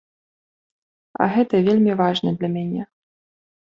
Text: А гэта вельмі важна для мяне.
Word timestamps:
А 1.21 1.29
гэта 1.37 1.55
вельмі 1.71 1.97
важна 2.03 2.29
для 2.41 2.53
мяне. 2.59 2.93